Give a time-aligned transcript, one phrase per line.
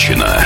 [0.00, 0.40] Ржавчина.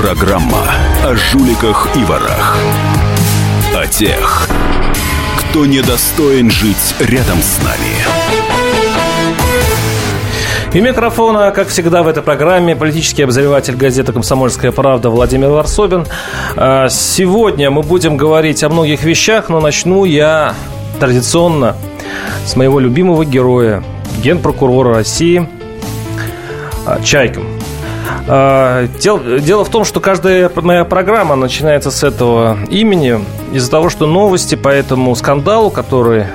[0.00, 0.64] Программа
[1.04, 2.58] о жуликах и ворах.
[3.76, 4.48] О тех,
[5.38, 7.94] кто недостоин жить рядом с нами.
[10.72, 16.04] И микрофона, как всегда в этой программе, политический обозреватель газеты «Комсомольская правда» Владимир Варсобин.
[16.56, 20.54] А, сегодня мы будем говорить о многих вещах, но начну я
[20.98, 21.76] традиционно
[22.44, 23.84] с моего любимого героя,
[24.20, 25.48] генпрокурора России
[26.86, 27.44] а, Чайком.
[28.26, 33.18] А, дело, дело в том, что каждая моя программа начинается с этого имени
[33.52, 36.26] из-за того, что новости по этому скандалу, который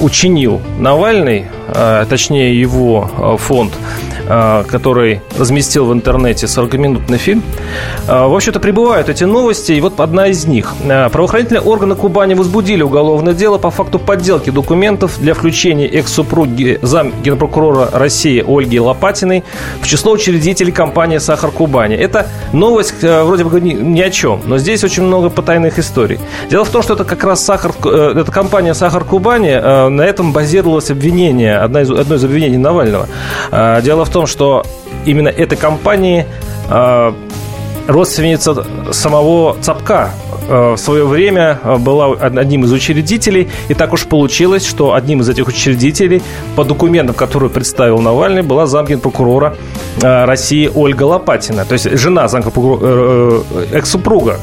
[0.00, 3.72] учинил Навальный, а, точнее его а, фонд,
[4.26, 7.42] который разместил в интернете 40-минутный фильм.
[8.06, 10.74] В общем-то, прибывают эти новости, и вот одна из них.
[10.86, 17.90] Правоохранительные органы Кубани возбудили уголовное дело по факту подделки документов для включения экс-супруги зам генпрокурора
[17.92, 19.44] России Ольги Лопатиной
[19.80, 21.96] в число учредителей компании «Сахар Кубани».
[21.96, 26.18] Это новость вроде бы ни о чем, но здесь очень много потайных историй.
[26.50, 29.54] Дело в том, что это как раз сахар, э, эта компания «Сахар Кубани»,
[29.88, 33.08] на этом базировалось обвинение, одно из, одно из обвинений Навального.
[33.82, 34.64] Дело в том, что
[35.04, 36.26] именно этой компании
[36.70, 37.14] а,
[37.88, 40.12] родственница самого Цапка
[40.48, 43.48] Э, в свое время э, была одним из учредителей.
[43.68, 46.22] И так уж получилось, что одним из этих учредителей
[46.56, 49.56] по документам, которые представил Навальный, была замгенпрокурора
[50.02, 51.64] э, России Ольга Лопатина.
[51.64, 52.28] То есть жена
[53.72, 54.38] экс-супруга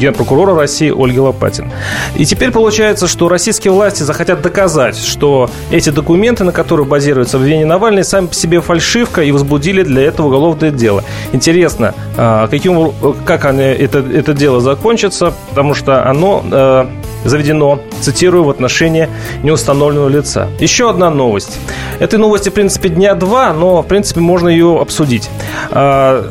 [0.00, 1.70] замгенпрокурора России Ольги Лопатина.
[2.16, 7.66] И теперь получается, что российские власти захотят доказать, что эти документы, на которых базируется обвинение
[7.66, 11.04] Навальный, сами по себе фальшивка и возбудили для этого уголовное дело.
[11.32, 11.94] Интересно,
[12.50, 12.92] каким,
[13.24, 16.86] как это, это дело закончится, потому что оно э,
[17.24, 19.08] заведено, цитирую, в отношении
[19.42, 20.48] неустановленного лица.
[20.58, 21.58] Еще одна новость.
[21.98, 25.28] Этой новости, в принципе, дня два, но, в принципе, можно ее обсудить.
[25.70, 26.24] Э,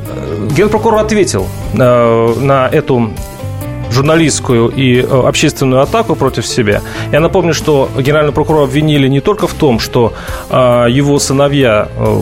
[0.55, 3.11] Генпрокурор ответил э, на эту
[3.91, 6.81] журналистскую и э, общественную атаку против себя.
[7.11, 10.13] Я напомню, что генерального прокурора обвинили не только в том, что
[10.49, 12.21] э, его сыновья э,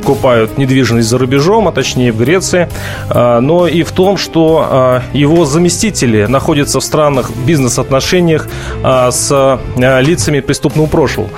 [0.00, 2.68] покупают недвижимость за рубежом, а точнее в Греции,
[3.12, 8.48] но и в том, что его заместители находятся в странных бизнес-отношениях
[8.86, 11.28] с лицами преступного прошлого.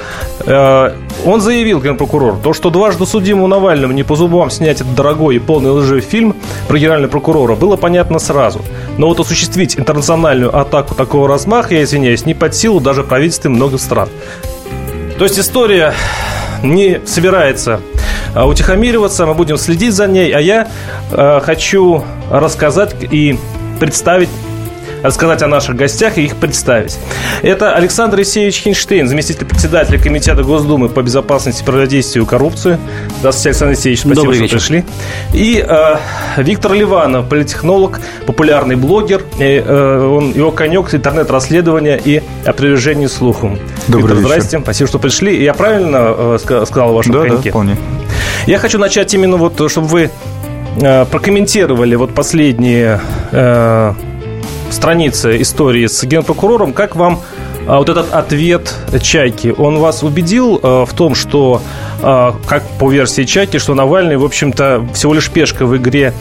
[1.27, 5.39] Он заявил, генпрокурор, то, что дважды судимому Навальному не по зубам снять этот дорогой и
[5.41, 6.37] полный лживый фильм
[6.69, 8.61] про генерального прокурора, было понятно сразу.
[8.99, 13.81] Но вот осуществить интернациональную атаку такого размаха, я извиняюсь, не под силу даже правительствам многих
[13.81, 14.09] стран.
[15.19, 15.95] То есть история
[16.63, 17.81] не собирается
[18.35, 20.69] а, утихомириваться, мы будем следить за ней, а я
[21.11, 23.39] э, хочу рассказать и
[23.81, 24.29] представить
[25.03, 26.99] рассказать о наших гостях и их представить.
[27.43, 32.79] Это Александр Исеевич Хинштейн, заместитель председателя Комитета Госдумы по безопасности и противодействию коррупции.
[33.21, 34.57] Здравствуйте, Александр Исеевич, спасибо, Добрый что вечер.
[34.57, 34.85] пришли.
[35.33, 35.97] И э,
[36.37, 39.23] Виктор Ливанов, политтехнолог, популярный блогер.
[39.39, 43.59] И, э, он, его конек интернет-расследования и опровержение слухом.
[43.89, 44.29] Добрый Виктор, вечер.
[44.29, 45.43] здрасте, спасибо, что пришли.
[45.43, 47.45] Я правильно э, сказал о вашем да, коньке?
[47.45, 47.77] Да, вполне.
[48.47, 50.11] Я хочу начать именно вот, чтобы вы
[50.81, 53.01] э, прокомментировали вот последние
[53.33, 53.95] э,
[54.71, 56.73] страницы истории с генпрокурором.
[56.73, 57.21] Как вам
[57.67, 61.61] э, вот этот ответ Чайки, он вас убедил э, в том, что,
[62.03, 66.13] э, как по версии Чайки, что Навальный, в общем-то, всего лишь пешка в игре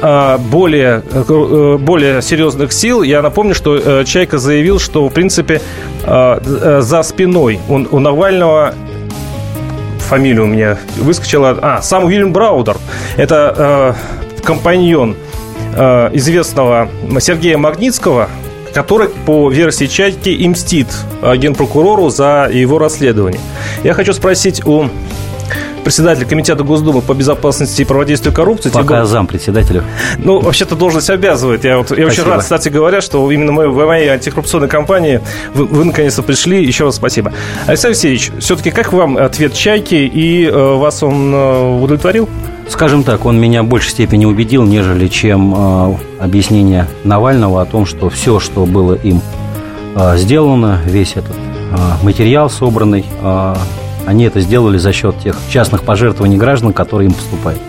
[0.00, 3.02] э, более, э, более серьезных сил?
[3.02, 5.60] Я напомню, что э, Чайка заявил, что, в принципе,
[6.04, 8.74] э, э за спиной у, у Навального
[10.04, 11.58] фамилия у меня выскочила.
[11.60, 12.76] А, сам Уильям Браудер.
[13.16, 13.96] Это
[14.38, 15.16] э, компаньон
[15.76, 16.88] э, известного
[17.20, 18.28] Сергея Магнитского,
[18.72, 20.88] который по версии Чайки и мстит
[21.36, 23.40] генпрокурору за его расследование.
[23.84, 24.88] Я хочу спросить у
[25.84, 28.70] председатель Комитета Госдумы по безопасности и противодействию коррупции.
[28.70, 29.06] Пока Тигол...
[29.06, 29.84] зам председателя.
[30.18, 31.62] Ну, вообще-то должность обязывает.
[31.64, 35.20] Я, вот, я очень рад, кстати говоря, что именно мы, в моей антикоррупционной кампании
[35.52, 36.64] вы, вы наконец-то пришли.
[36.64, 37.32] Еще раз спасибо.
[37.66, 42.28] Александр Алексеевич, все-таки как вам ответ Чайки и э, вас он э, удовлетворил?
[42.68, 47.86] Скажем так, он меня в большей степени убедил, нежели чем э, объяснение Навального о том,
[47.86, 49.20] что все, что было им
[49.94, 53.54] э, сделано, весь этот э, материал собранный, э,
[54.06, 57.60] они это сделали за счет тех частных пожертвований граждан, которые им поступают.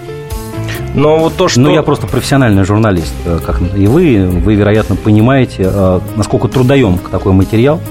[0.96, 1.60] Но вот то, что...
[1.60, 4.28] Ну, я просто профессиональный журналист, э, как и вы.
[4.28, 7.82] Вы, вероятно, понимаете, э, насколько трудоем такой материал,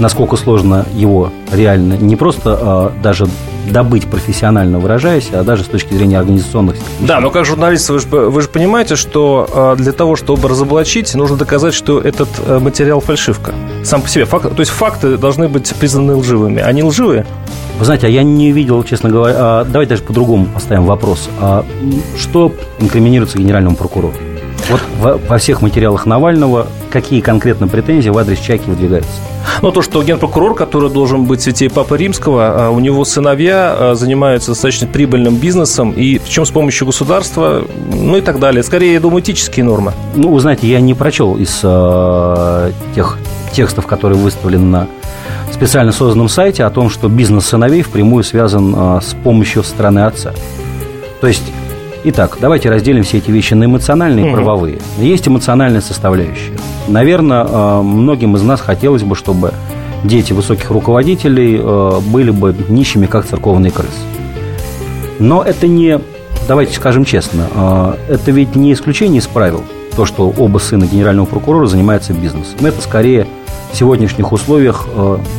[0.00, 3.28] насколько сложно его реально не просто э, даже
[3.70, 6.76] добыть профессионально выражаясь, а даже с точки зрения организационных.
[7.00, 11.14] Да, но как журналист вы же, вы же понимаете, что а, для того, чтобы разоблачить,
[11.14, 13.54] нужно доказать, что этот э, материал фальшивка.
[13.82, 14.24] Сам по себе.
[14.24, 16.60] Факт, то есть факты должны быть признаны лживыми.
[16.60, 17.26] Они лживые?
[17.78, 21.28] Вы знаете, а я не видел, честно говоря, а, давайте даже по-другому поставим вопрос.
[21.40, 21.64] А
[22.16, 24.14] что инкриминируется генеральному прокурору?
[24.70, 29.10] Вот во, во всех материалах Навального какие конкретно претензии в адрес Чайки выдвигаются?
[29.62, 33.94] Ну, то, что генпрокурор, который должен быть святей Папы Римского, а у него сыновья а,
[33.94, 38.62] занимаются достаточно прибыльным бизнесом, и причем с помощью государства, ну и так далее.
[38.62, 39.92] Скорее, я думаю, этические нормы.
[40.14, 43.18] Ну, вы знаете, я не прочел из э, тех
[43.52, 44.88] текстов, которые выставлены на
[45.52, 50.32] специально созданном сайте, о том, что бизнес сыновей впрямую связан э, с помощью стороны отца.
[51.20, 51.44] То есть
[52.06, 54.78] Итак, давайте разделим все эти вещи на эмоциональные и правовые.
[54.98, 56.52] Есть эмоциональная составляющая.
[56.86, 59.54] Наверное, э, многим из нас хотелось бы, чтобы
[60.04, 63.90] дети высоких руководителей э, были бы нищими, как церковные крысы.
[65.18, 65.98] Но это не,
[66.46, 69.64] давайте скажем честно, э, это ведь не исключение из правил,
[69.96, 72.66] то, что оба сына генерального прокурора занимаются бизнесом.
[72.66, 73.26] Это скорее
[73.72, 74.86] в сегодняшних условиях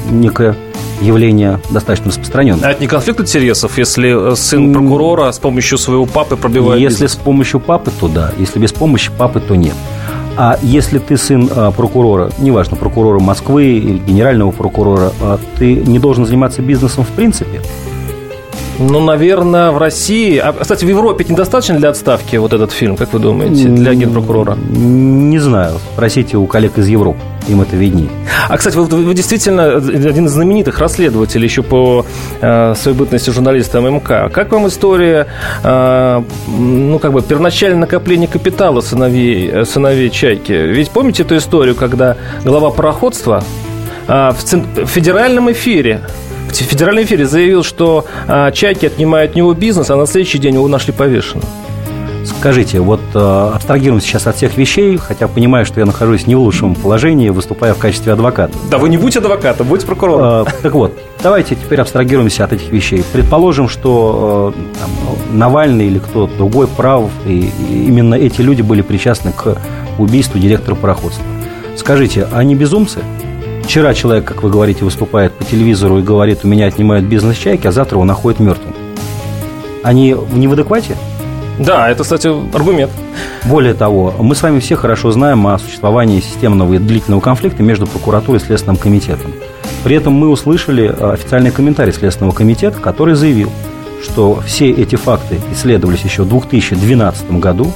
[0.10, 0.56] некое
[1.02, 2.70] явление достаточно распространенное.
[2.70, 7.04] А это не конфликт интересов, если э, сын прокурора с помощью своего папы пробивает Если
[7.04, 7.12] бизнес?
[7.14, 8.32] с помощью папы, то да.
[8.38, 9.76] Если без помощи папы, то нет.
[10.38, 15.98] А если ты сын а, прокурора, неважно, прокурора Москвы или генерального прокурора, а, ты не
[15.98, 17.62] должен заниматься бизнесом в принципе?
[18.80, 20.38] Ну, наверное, в России...
[20.38, 24.56] А, кстати, в Европе недостаточно для отставки вот этот фильм, как вы думаете, для генпрокурора?
[24.56, 25.80] Не знаю.
[25.94, 27.20] Спросите у коллег из Европы.
[27.48, 28.10] Им это виднее.
[28.50, 32.06] А, кстати, вы, вы действительно один из знаменитых расследователей еще по
[32.42, 34.32] э, своей бытности журналиста ММК.
[34.32, 35.28] Как вам история,
[35.64, 40.52] э, ну, как бы, первоначальное накопление капитала сыновей, э, сыновей Чайки?
[40.52, 43.44] Ведь помните эту историю, когда глава пароходства
[44.08, 44.66] э, в, цент...
[44.76, 46.02] в федеральном эфире
[46.50, 50.56] в федеральном эфире заявил, что а, чайки отнимают у него бизнес, а на следующий день
[50.56, 51.46] его нашли повешенным.
[52.26, 56.40] Скажите, вот э, абстрагируем сейчас от всех вещей, хотя понимаю, что я нахожусь не в
[56.40, 58.54] лучшем положении, выступая в качестве адвоката.
[58.70, 60.48] Да вы не будьте адвокатом, будьте прокурором.
[60.48, 63.04] Э, так вот, давайте теперь абстрагируемся от этих вещей.
[63.14, 68.82] Предположим, что э, там, Навальный или кто-то другой прав, и, и именно эти люди были
[68.82, 69.58] причастны к
[70.00, 71.24] убийству директора пароходства.
[71.76, 73.00] Скажите, а они безумцы?
[73.66, 77.66] Вчера человек, как вы говорите, выступает по телевизору и говорит, у меня отнимают бизнес чайки,
[77.66, 78.76] а завтра он находит мертвым.
[79.84, 80.96] Они не в адеквате?
[81.60, 82.92] Да, это, кстати, аргумент.
[83.44, 87.88] Более того, мы с вами все хорошо знаем о существовании системного и длительного конфликта между
[87.88, 89.32] прокуратурой и Следственным комитетом.
[89.84, 93.50] При этом мы услышали официальный комментарий Следственного комитета, который заявил,
[94.04, 97.72] что все эти факты исследовались еще в 2012 году,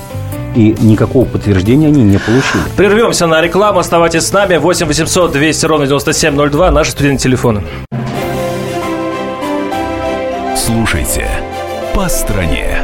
[0.56, 2.63] и никакого подтверждения они не получили.
[2.75, 3.80] Прервемся на рекламу.
[3.80, 4.57] Оставайтесь с нами.
[4.57, 6.72] 8 800 200 ровно 9702.
[6.72, 7.63] Наши студийные телефоны.
[10.56, 11.28] Слушайте
[11.94, 12.78] «По стране».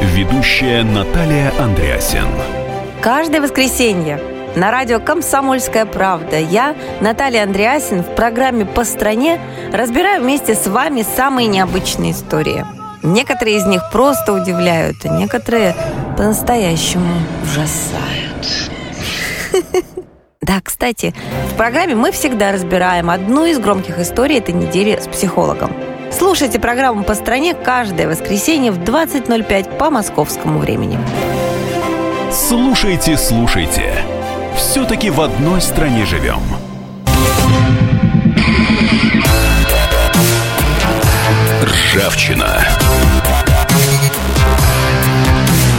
[0.00, 2.26] Ведущая Наталья Андреасин.
[3.00, 4.20] Каждое воскресенье
[4.56, 9.38] на радио «Комсомольская правда» я, Наталья Андреасин, в программе «По стране»
[9.72, 12.64] разбираю вместе с вами самые необычные истории.
[13.02, 15.76] Некоторые из них просто удивляют, а некоторые
[16.16, 18.70] по-настоящему ужасают.
[20.40, 21.12] Да, кстати,
[21.50, 25.72] в программе мы всегда разбираем одну из громких историй этой недели с психологом–
[26.18, 30.98] Слушайте программу «По стране» каждое воскресенье в 20.05 по московскому времени.
[32.32, 33.92] Слушайте, слушайте.
[34.56, 36.40] Все-таки в одной стране живем.
[41.62, 42.66] Ржавчина.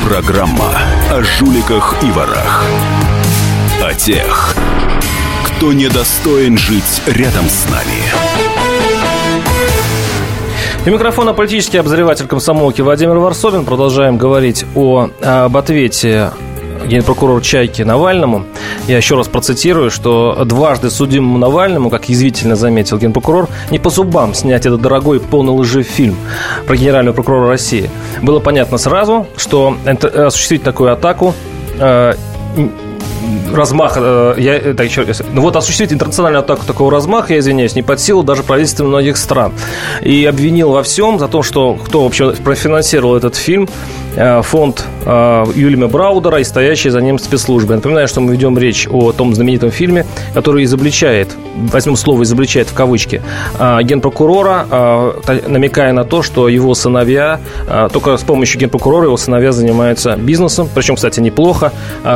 [0.07, 0.71] Программа
[1.11, 2.63] о жуликах и ворах.
[3.83, 4.55] О тех,
[5.43, 8.03] кто недостоин жить рядом с нами.
[10.85, 13.65] У микрофона политический обозреватель комсомолки Владимир Варсобин.
[13.65, 16.31] Продолжаем говорить о, об ответе
[16.87, 18.45] генпрокурора Чайки Навальному.
[18.87, 24.33] Я еще раз процитирую, что дважды судимому Навальному, как язвительно заметил генпрокурор, не по зубам
[24.33, 26.15] снять этот дорогой полный лжи фильм
[26.65, 27.89] про генерального прокурора России.
[28.21, 31.33] Было понятно сразу, что осуществить такую атаку
[31.79, 32.13] э,
[33.53, 37.75] размах, э, я, э, так, еще, ну вот осуществить интернациональную атаку такого размаха, я извиняюсь,
[37.75, 39.53] не под силу даже правительству многих стран.
[40.01, 43.67] И обвинил во всем за то, что кто вообще профинансировал этот фильм,
[44.17, 47.75] Э, фонд Юлима Браудера и стоящие за ним спецслужбы.
[47.75, 52.73] напоминаю, что мы ведем речь о том знаменитом фильме, который изобличает, возьмем слово изобличает в
[52.73, 53.21] кавычки,
[53.83, 55.13] генпрокурора,
[55.47, 57.39] намекая на то, что его сыновья,
[57.93, 61.71] только с помощью генпрокурора его сыновья занимаются бизнесом, причем, кстати, неплохо.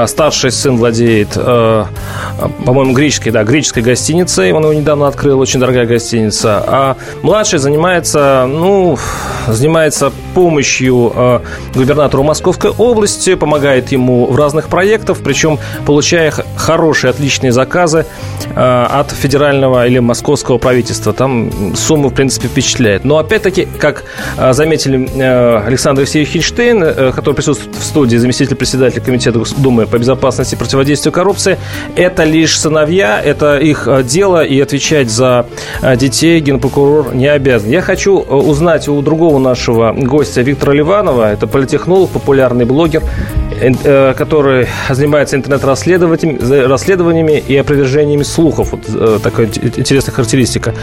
[0.07, 1.85] Старший сын владеет владеет, э,
[2.65, 4.51] по-моему, греческой, да, греческой гостиницей.
[4.51, 6.63] Он его недавно открыл, очень дорогая гостиница.
[6.65, 8.97] А младший занимается, ну,
[9.47, 11.39] занимается помощью э,
[11.75, 18.05] губернатору Московской области, помогает ему в разных проектах, причем получая хорошие, отличные заказы
[18.55, 21.13] э, от федерального или московского правительства.
[21.13, 23.05] Там сумма, в принципе, впечатляет.
[23.05, 24.03] Но опять-таки, как
[24.37, 29.87] э, заметили э, Александр Евсеевич Хинштейн, э, который присутствует в студии, заместитель председателя Комитета Госдумы
[29.87, 31.57] по безопасности и противодействию коррупции,
[31.95, 35.45] это лишь сыновья, это их э, дело, и отвечать за
[35.81, 37.69] э, детей генпрокурор не обязан.
[37.69, 43.03] Я хочу узнать у другого нашего гостя Виктора Ливанова, это политехнолог, популярный блогер,
[44.17, 48.71] который занимается интернет-расследованиями и опровержениями слухов.
[48.71, 50.73] Вот такая интересная характеристика.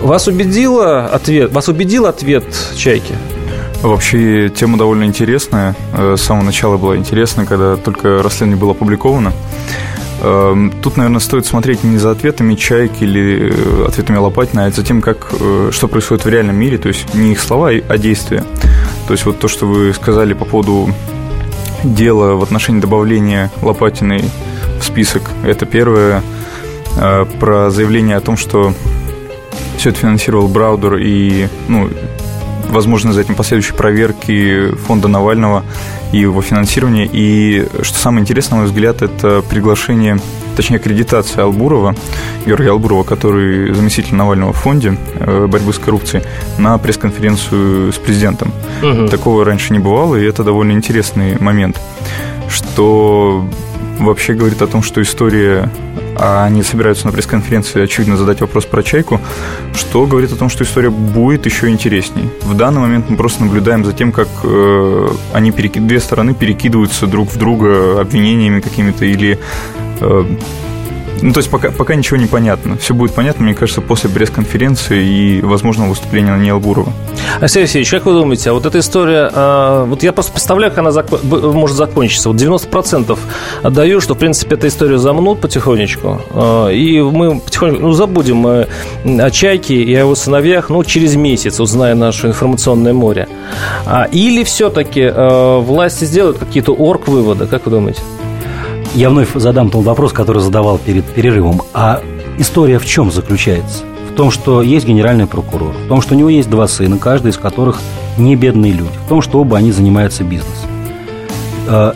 [0.00, 2.44] Вас убедила ответ, вас убедил ответ
[2.76, 3.14] Чайки?
[3.82, 5.74] Вообще тема довольно интересная.
[5.92, 9.32] С самого начала была интересна, когда только расследование было опубликовано.
[10.22, 14.82] Эм, тут, наверное, стоит смотреть не за ответами Чайки или э, ответами Лопатина, а за
[14.82, 18.42] тем, как, э, что происходит в реальном мире, то есть не их слова, а действия.
[19.06, 20.88] То есть вот то, что вы сказали по поводу
[21.84, 24.24] дела в отношении добавления Лопатиной
[24.80, 26.22] в список, это первое.
[26.98, 28.72] Э, про заявление о том, что
[29.76, 31.90] все это финансировал Браудер и, ну,
[32.68, 35.64] возможно, за этим последующие проверки фонда Навального
[36.12, 37.08] и его финансирования.
[37.10, 40.18] И что самое интересное, на мой взгляд, это приглашение,
[40.56, 41.94] точнее, аккредитация Албурова,
[42.46, 46.24] Георгия Албурова, который заместитель Навального в фонде э, борьбы с коррупцией,
[46.58, 48.52] на пресс-конференцию с президентом.
[48.82, 49.08] Угу.
[49.08, 51.80] Такого раньше не бывало, и это довольно интересный момент,
[52.48, 53.46] что
[53.98, 55.70] вообще говорит о том, что история
[56.18, 59.20] а они собираются на пресс-конференции, очевидно, задать вопрос про «Чайку»,
[59.74, 62.30] что говорит о том, что история будет еще интересней.
[62.42, 65.78] В данный момент мы просто наблюдаем за тем, как э, они переки...
[65.78, 69.38] две стороны перекидываются друг в друга обвинениями какими-то или
[70.00, 70.24] э,
[71.22, 72.76] ну, то есть пока, пока ничего не понятно.
[72.76, 76.92] Все будет понятно, мне кажется, после пресс-конференции и, возможно, выступления на Албурова.
[77.40, 80.80] Алексей Алексеевич, как вы думаете, а вот эта история, а, вот я просто представляю, как
[80.80, 81.06] она зак...
[81.22, 82.28] может закончиться.
[82.28, 83.18] Вот 90%
[83.62, 88.68] отдаю, что, в принципе, эту историю замнут потихонечку, а, и мы потихоньку, ну, забудем мы
[89.04, 93.28] о Чайке и о его сыновьях, ну, через месяц, узная наше информационное море.
[93.86, 98.02] А, или все-таки власти сделают какие-то орг-выводы, как вы думаете?
[98.94, 101.62] Я вновь задам тот вопрос, который задавал перед перерывом.
[101.74, 102.00] А
[102.38, 103.84] история в чем заключается?
[104.10, 107.32] В том, что есть генеральный прокурор, в том, что у него есть два сына, каждый
[107.32, 107.80] из которых
[108.16, 110.70] не бедные люди, в том, что оба они занимаются бизнесом.
[111.68, 111.94] А,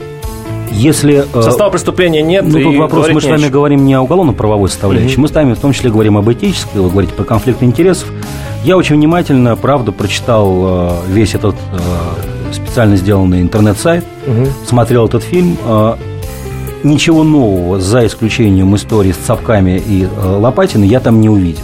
[0.70, 1.24] если...
[1.32, 2.44] Э, Состава преступления нет.
[2.46, 5.22] Ну, тут вопрос, мы с вами говорим не о уголовно-правовой составляющей, угу.
[5.22, 8.08] мы с вами в том числе говорим об этической, вы говорите про конфликт интересов.
[8.64, 14.46] Я очень внимательно, правда, прочитал э, весь этот э, специально сделанный интернет-сайт, угу.
[14.66, 15.56] смотрел этот фильм
[16.82, 21.62] ничего нового, за исключением истории с Цапками и э, Лопатиной, я там не увидел.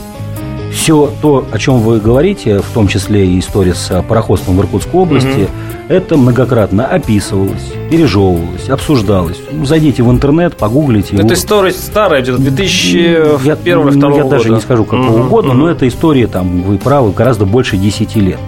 [0.72, 5.00] Все то, о чем вы говорите, в том числе и история с пароходством в Иркутской
[5.00, 5.50] области, угу.
[5.88, 9.38] это многократно описывалось, пережевывалось, обсуждалось.
[9.50, 11.16] Ну, зайдите в интернет, погуглите.
[11.16, 15.60] Это история старая, где-то 2001 я, ну, я даже не скажу какого угу, угодно, угу.
[15.60, 18.38] но это история, там, вы правы, гораздо больше 10 лет.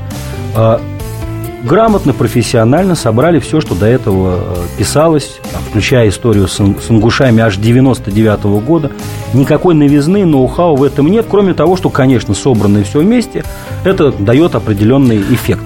[1.63, 5.39] Грамотно, профессионально собрали все, что до этого э, писалось,
[5.71, 8.93] включая историю с ингушами аж 99 -го года.
[9.35, 13.45] Никакой новизны, ноу-хау в этом нет, кроме того, что, конечно, собранное все вместе,
[13.85, 15.63] это дает определенный эффект.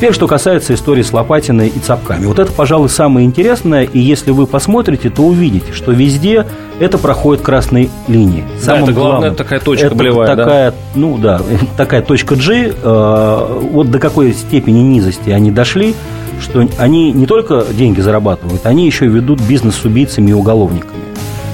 [0.00, 2.24] Теперь, что касается истории с Лопатиной и Цапками.
[2.24, 6.46] Вот это, пожалуй, самое интересное, и если вы посмотрите, то увидите, что везде
[6.78, 8.44] это проходит красной линией.
[8.64, 10.76] Да, это главная главным, такая точка это болевая, такая, да?
[10.94, 11.42] Ну да,
[11.76, 15.94] такая точка G, э, вот до какой степени низости они дошли,
[16.40, 21.02] что они не только деньги зарабатывают, они еще ведут бизнес с убийцами и уголовниками.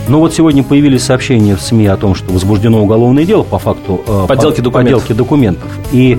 [0.07, 4.03] Но вот сегодня появились сообщения в СМИ о том, что возбуждено уголовное дело по факту
[4.07, 5.03] э, подделки, по, документов.
[5.03, 5.71] подделки документов.
[5.91, 6.17] И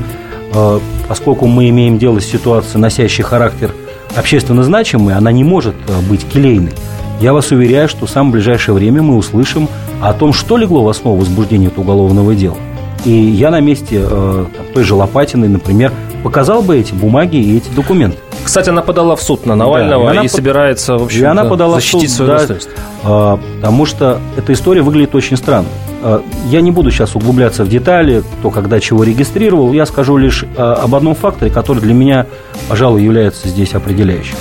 [1.07, 3.73] поскольку мы имеем дело с ситуацией, носящей характер
[4.15, 6.73] общественно значимый, она не может э, быть келейной.
[7.19, 9.67] Я вас уверяю, что в самое ближайшее время мы услышим
[10.01, 12.57] о том, что легло в основу возбуждения этого уголовного дела.
[13.05, 15.91] И я на месте э, той же Лопатиной, например,
[16.23, 18.17] показал бы эти бумаги и эти документы.
[18.43, 21.25] Кстати, она подала в суд на Навального да, и, она и собирается, в общем, и
[21.25, 22.55] она подала защитить в суд, свою да,
[23.03, 25.67] а, потому что эта история выглядит очень странно.
[26.03, 29.73] А, я не буду сейчас углубляться в детали, кто когда чего регистрировал.
[29.73, 32.25] Я скажу лишь а, об одном факторе, который для меня,
[32.69, 34.35] пожалуй, является здесь определяющим.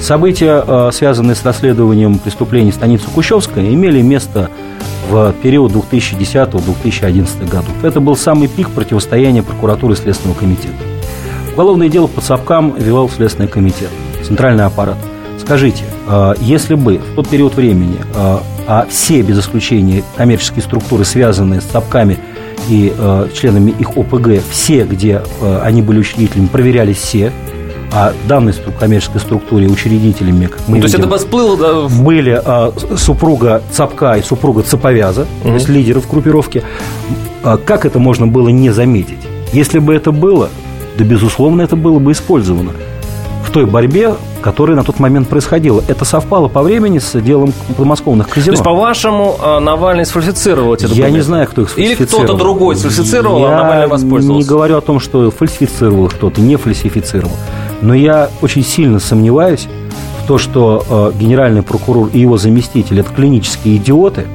[0.00, 4.50] События, связанные с расследованием преступлений станицы Кущевская, имели место
[5.08, 7.84] в период 2010-2011 годов.
[7.84, 10.74] Это был самый пик противостояния прокуратуры и Следственного комитета.
[11.52, 13.90] Уголовное дело по ЦАПКам вел Следственный комитет,
[14.26, 14.96] центральный аппарат.
[15.42, 21.04] Скажите, э, если бы в тот период времени, э, а все без исключения коммерческие структуры,
[21.04, 22.16] связанные с ЦАПКами
[22.68, 25.20] и э, членами их ОПГ, все, где
[25.62, 27.32] они были учредителями, проверялись все,
[27.92, 32.02] а данной коммерческой структуре учредителями, как мы ну, видим, то есть это всплыло, да?
[32.02, 35.48] были а, супруга Цапка и супруга Цаповяза, угу.
[35.48, 36.62] то есть лидеров группировки.
[37.42, 39.18] А, как это можно было не заметить?
[39.52, 40.48] Если бы это было,
[40.96, 42.91] да, безусловно, это было бы использовано в
[43.52, 45.82] той борьбе, которая на тот момент происходила.
[45.86, 48.46] Это совпало по времени с делом подмосковных казино.
[48.46, 51.08] То есть, по-вашему, а, Навальный сфальсифицировал эти документы?
[51.08, 52.24] Я не знаю, кто их сфальсифицировал.
[52.24, 54.32] Или кто-то другой сфальсифицировал, а Навальный воспользовался?
[54.32, 57.32] Я не говорю о том, что фальсифицировал кто-то, не фальсифицировал.
[57.80, 59.68] Но я очень сильно сомневаюсь
[60.24, 64.26] в том, что э, генеральный прокурор и его заместитель– это клинические идиоты,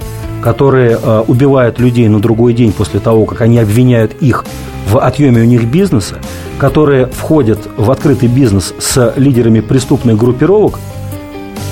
[0.42, 4.46] которые э, убивают людей на другой день после того, как они обвиняют их
[4.90, 6.18] в отъеме у них бизнеса,
[6.58, 10.80] которые входят в открытый бизнес с лидерами преступных группировок.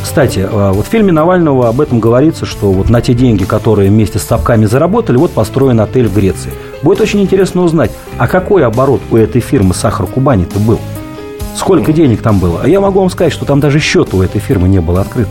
[0.03, 3.89] Кстати, э, вот в фильме Навального об этом говорится, что вот на те деньги, которые
[3.89, 6.51] вместе с Цапками заработали, вот построен отель в Греции.
[6.83, 10.79] Будет очень интересно узнать, а какой оборот у этой фирмы «Сахар Кубани»-то был?
[11.55, 12.61] Сколько денег там было?
[12.63, 15.27] А я могу вам сказать, что там даже счет у этой фирмы не было открыт.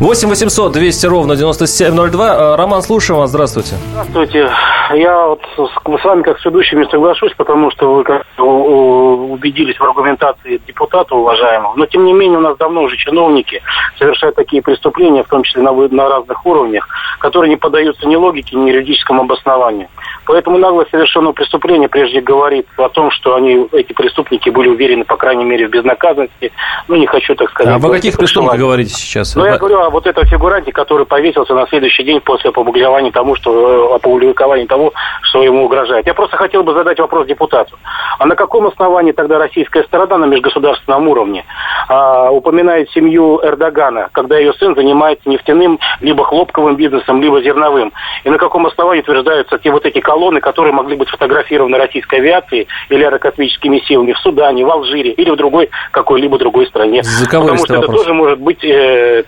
[0.00, 2.26] 8 800 200 ровно 9702.
[2.26, 3.30] Э, Роман, слушаем вас.
[3.30, 3.76] Здравствуйте.
[3.92, 4.50] Здравствуйте.
[4.92, 9.82] Я вот с вами как с ведущим не соглашусь, потому что вы как убедились в
[9.82, 11.74] аргументации депутата уважаемого.
[11.76, 13.62] Но тем не менее у нас давно уже чиновники
[13.98, 16.88] совершают такие преступления, в том числе на, на разных уровнях,
[17.20, 19.88] которые не поддаются ни логике, ни юридическому обоснованию.
[20.26, 25.16] Поэтому нагло совершенного преступления прежде говорит о том, что они, эти преступники были уверены, по
[25.16, 26.52] крайней мере, в безнаказанности.
[26.88, 27.82] Ну, не хочу так сказать.
[27.82, 29.34] А о каких преступниках говорите сейчас?
[29.34, 33.36] Ну, я говорю о вот этом фигуранте, который повесился на следующий день после опубликования тому,
[33.36, 36.06] что, опубликования того, что ему угрожает.
[36.06, 37.78] Я просто хотел бы задать вопрос депутату.
[38.18, 41.44] А на каком основании тогда российская сторона на межгосударственном уровне
[41.88, 47.92] а, упоминает семью Эрдогана, когда ее сын занимается нефтяным, либо хлопковым бизнесом, либо зерновым?
[48.24, 52.68] И на каком основании утверждаются те вот эти колонны, которые могли быть сфотографированы российской авиацией
[52.88, 57.02] или аэрокосмическими силами в Судане, в Алжире или в другой какой-либо другой стране?
[57.30, 59.22] Потому что это тоже может быть э,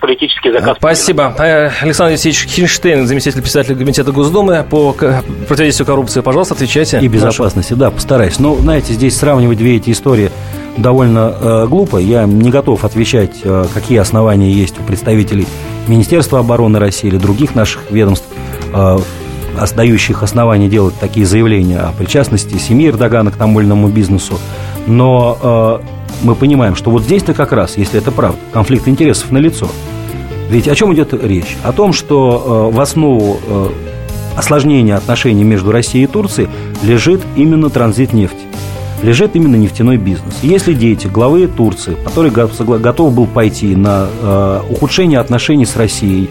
[0.47, 0.77] политический заказ.
[0.79, 1.35] Спасибо.
[1.39, 6.21] Э, Александр Алексеевич Хинштейн, заместитель председателя Комитета Госдумы по противодействию коррупции.
[6.21, 6.99] Пожалуйста, отвечайте.
[7.01, 8.39] И безопасности, да, постараюсь.
[8.39, 10.31] Но, знаете, здесь сравнивать две эти истории
[10.77, 11.97] довольно э, глупо.
[11.97, 15.47] Я не готов отвечать, э, какие основания есть у представителей
[15.87, 18.27] Министерства обороны России или других наших ведомств,
[18.75, 18.99] э,
[19.75, 24.39] дающих основания делать такие заявления о причастности семьи Эрдогана к тамольному бизнесу.
[24.87, 25.87] Но э,
[26.23, 29.69] мы понимаем, что вот здесь-то как раз, если это правда, конфликт интересов налицо.
[30.49, 31.57] Ведь о чем идет речь?
[31.65, 33.69] О том, что э, в основу э,
[34.37, 36.49] осложнения отношений между Россией и Турцией
[36.83, 38.47] лежит именно транзит нефти
[39.03, 40.39] лежит именно нефтяной бизнес.
[40.43, 46.31] Если дети главы Турции, который готов был пойти на э, ухудшение отношений с Россией,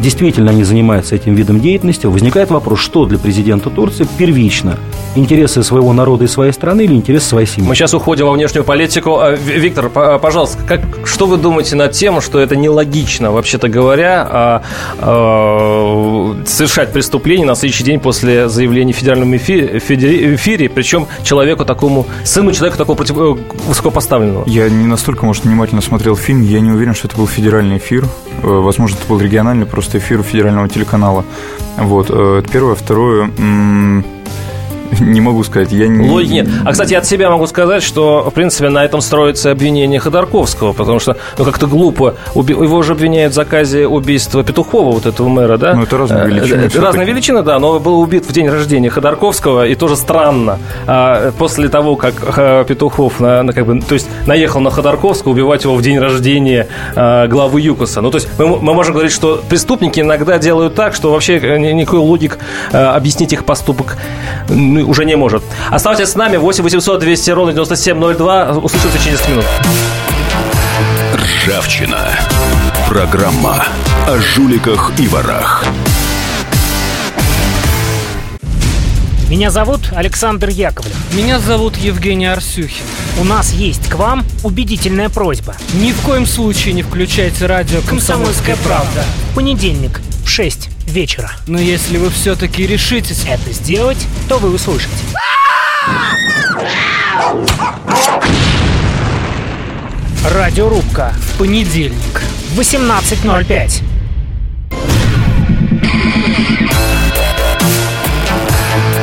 [0.00, 4.78] действительно они занимаются этим видом деятельности, возникает вопрос, что для президента Турции первично–
[5.14, 7.68] интересы своего народа и своей страны или интересы своей семьи.
[7.68, 9.18] Мы сейчас уходим во внешнюю политику.
[9.18, 14.62] А, Виктор, пожалуйста, как, что вы думаете на тему, что это нелогично, вообще-то говоря, а,
[14.98, 22.06] а, совершать преступление на следующий день после заявления в федеральном эфире, эфире, причем человеку такому,
[22.24, 24.44] сыну человека такого против, э, высокопоставленного?
[24.46, 28.04] Я не настолько, может, внимательно смотрел фильм, я не уверен, что это был федеральный эфир.
[28.42, 31.24] Э, возможно, это был региональный просто эфир федерального телеканала.
[31.76, 32.74] Вот, э, это первое.
[32.74, 33.30] Второе,
[35.00, 35.72] не могу сказать.
[35.72, 36.08] Я не...
[36.08, 36.48] Логики нет.
[36.64, 40.98] А, кстати, от себя могу сказать, что, в принципе, на этом строится обвинение Ходорковского, потому
[40.98, 42.16] что, ну, как-то глупо.
[42.34, 42.52] Уби...
[42.52, 45.74] Его уже обвиняют в заказе убийства Петухова, вот этого мэра, да?
[45.74, 46.60] Ну, это разные величины.
[46.62, 50.58] Это разные величины, да, но был убит в день рождения Ходорковского, и тоже странно.
[50.86, 55.32] А после того, как а, Петухов, на, на, как бы, то есть, наехал на Ходорковского,
[55.32, 58.00] убивать его в день рождения а, главы ЮКОСа.
[58.00, 62.00] Ну, то есть, мы, мы можем говорить, что преступники иногда делают так, что вообще никакой
[62.00, 62.38] логик
[62.72, 63.96] объяснить их поступок
[64.48, 65.42] ну, уже не может.
[65.70, 66.36] Оставайтесь с нами.
[66.36, 68.52] 8 800 200 ровно 9702.
[68.58, 69.44] Услышимся через минут.
[71.14, 72.10] Ржавчина.
[72.88, 73.64] Программа
[74.06, 75.64] о жуликах и ворах.
[79.32, 80.94] Меня зовут Александр Яковлев.
[81.14, 82.84] Меня зовут Евгений Арсюхин.
[83.18, 85.56] У нас есть к вам убедительная просьба.
[85.72, 89.02] Ни в коем случае не включайте радио «Комсомольская правда».
[89.34, 91.30] Понедельник в 6 вечера.
[91.46, 94.92] Но если вы все-таки решитесь это сделать, то вы услышите.
[100.24, 101.12] Радиорубка.
[101.18, 102.22] В понедельник.
[102.56, 103.82] 18.05.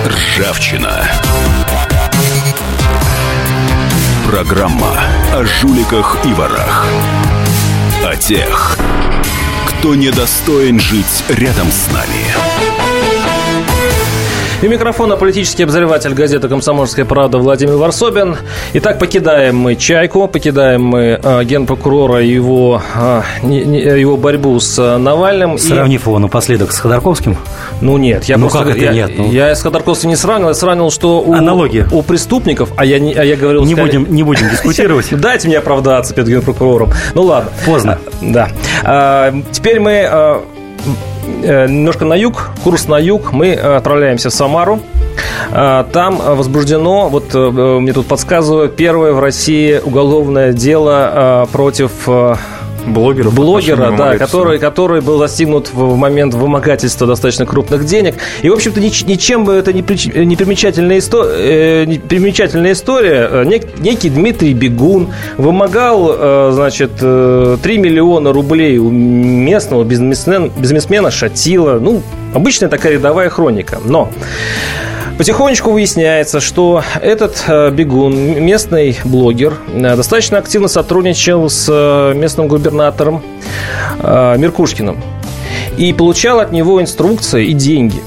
[0.05, 1.11] Ржавчина.
[4.25, 4.99] Программа
[5.33, 6.85] о жуликах и ворах.
[8.15, 8.77] тех,
[9.79, 12.48] кто недостоин жить рядом с нами.
[14.61, 18.35] И микрофона политический обозреватель газеты «Комсомольская правда» Владимир Варсобин.
[18.73, 24.97] Итак, покидаем мы «Чайку», покидаем мы э, генпрокурора и его, э, его борьбу с э,
[24.97, 25.57] Навальным.
[25.57, 26.09] Сравнив и...
[26.09, 27.37] его напоследок с Ходорковским?
[27.79, 28.67] Ну нет, я ну, просто...
[28.67, 29.11] Как это я, нет?
[29.17, 29.31] Ну...
[29.31, 31.87] Я с Ходорковским не сравнил, я сравнил, что у, Аналогия.
[31.93, 33.63] у преступников, а я, не, а я говорил...
[33.63, 35.07] Не, сказать, будем, не будем дискутировать.
[35.11, 36.91] Дайте мне оправдаться перед генпрокурором.
[37.13, 37.49] Ну ладно.
[37.65, 37.97] Поздно.
[38.19, 38.49] Да.
[39.53, 40.43] Теперь мы
[41.67, 44.79] немножко на юг, курс на юг, мы э, отправляемся в Самару.
[45.51, 52.07] Э, там возбуждено, вот мне тут подсказывают, первое в России уголовное дело против
[52.85, 53.29] Блогера.
[53.29, 58.15] Блогера, да, который, который был достигнут в момент вымогательства достаточно крупных денег.
[58.41, 59.81] И, в общем-то, ничем бы это не,
[60.25, 63.43] не, примечательная, история, э, не примечательная история.
[63.45, 71.11] Нек, некий Дмитрий Бегун вымогал, э, значит, 3 э, миллиона рублей у местного бизнесмена, бизнесмена
[71.11, 71.79] Шатила.
[71.79, 72.01] Ну,
[72.33, 73.79] обычная такая рядовая хроника.
[73.83, 74.09] Но
[75.19, 82.47] Потихонечку выясняется, что этот э, бегун, местный блогер, э, достаточно активно сотрудничал с э, местным
[82.47, 83.21] губернатором
[84.01, 84.97] Меркушкиным
[85.77, 87.99] и получал от него инструкции и деньги.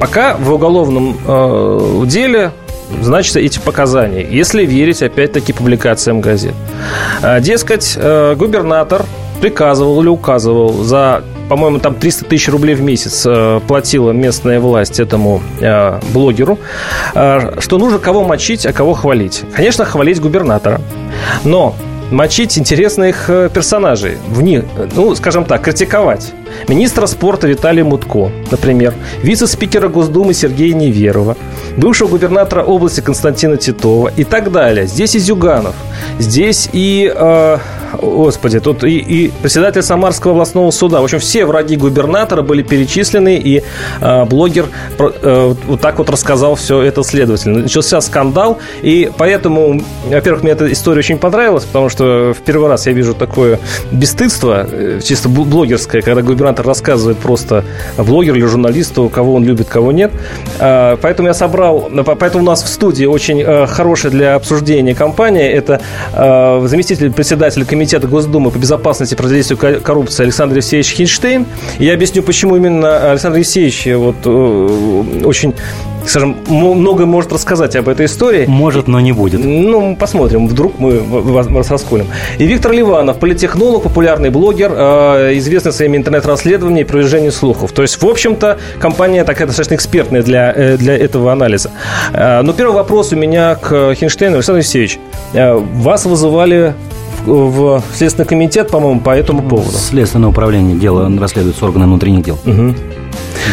[0.00, 2.50] Пока в уголовном деле
[3.00, 6.54] значится эти показания, если верить, опять-таки, публикациям газет.
[7.40, 9.06] Дескать, губернатор
[9.40, 11.22] приказывал или указывал за
[11.52, 16.58] по-моему, там 300 тысяч рублей в месяц э, платила местная власть этому э, блогеру,
[17.14, 19.42] э, что нужно кого мочить, а кого хвалить.
[19.54, 20.80] Конечно, хвалить губернатора,
[21.44, 21.74] но
[22.10, 24.64] мочить интересных персонажей, в них,
[24.96, 26.32] ну, скажем так, критиковать.
[26.68, 31.36] Министра спорта Виталия Мутко, например, вице-спикера Госдумы Сергея Неверова,
[31.76, 34.10] бывшего губернатора области Константина Титова.
[34.16, 34.86] И так далее.
[34.86, 35.74] Здесь и Зюганов,
[36.18, 37.58] здесь и э,
[38.00, 41.00] Господи, тут и, и председатель Самарского областного суда.
[41.00, 43.62] В общем, все враги губернатора были перечислены, и
[44.00, 44.66] э, блогер
[44.98, 47.60] э, вот так вот рассказал все это следовательно.
[47.60, 52.86] Начался скандал, и поэтому, во-первых, мне эта история очень понравилась, потому что в первый раз
[52.86, 53.58] я вижу такое
[53.90, 57.64] бесстыдство, э, чисто блогерское, когда губернатор рассказывает просто
[57.98, 60.12] блогер или журналисту, кого он любит, кого нет.
[60.58, 65.52] Э, поэтому я собрал, поэтому у нас в студии очень э, хорошая для обсуждения компания.
[65.52, 65.80] Это
[66.14, 71.46] э, заместитель председателя комитета Комитета Госдумы по безопасности и противодействию коррупции Александр Евсеевич Хинштейн.
[71.80, 75.52] И я объясню, почему именно Александр Евсеевич вот, э, очень
[76.06, 78.44] скажем, много может рассказать об этой истории.
[78.46, 79.40] Может, но не будет.
[79.44, 82.06] Ну, посмотрим, вдруг мы вас расколем.
[82.38, 87.72] И Виктор Ливанов, политехнолог, популярный блогер, э, известный своими интернет-расследованиями и продвижением слухов.
[87.72, 91.72] То есть, в общем-то, компания такая достаточно экспертная для, э, для этого анализа.
[92.12, 94.36] Но первый вопрос у меня к Хинштейну.
[94.36, 94.98] Александр Евсеевич,
[95.32, 96.74] вас вызывали
[97.26, 99.72] в Следственный комитет, по-моему, по этому поводу.
[99.72, 102.38] Следственное управление дело расследуется органы внутренних дел.
[102.44, 102.74] Угу.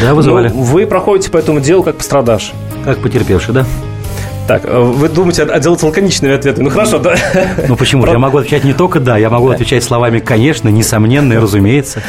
[0.02, 0.50] Да, вызывали.
[0.50, 2.54] Ну, вы проходите по этому делу как пострадавший.
[2.84, 3.66] Как потерпевший, да?
[4.50, 6.64] Так, э, вы думаете отделать лаконичными ответами?
[6.64, 7.16] Ну хорошо, да.
[7.68, 8.04] Ну почему?
[8.08, 12.02] Я могу отвечать не только да, я могу отвечать словами конечно, несомненно и разумеется.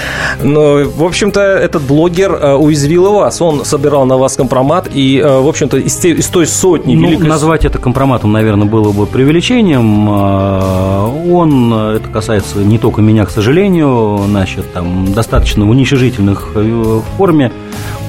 [0.42, 3.42] Ну, в общем-то, этот блогер э, уязвил и вас.
[3.42, 7.28] Он собирал на вас компромат, и, э, в общем-то, из, из той сотни ну, великой...
[7.28, 10.08] назвать это компроматом, наверное, было бы преувеличением.
[10.08, 16.54] Он, это касается не только меня, к сожалению, значит, там достаточно в уничижительных
[17.18, 17.52] форме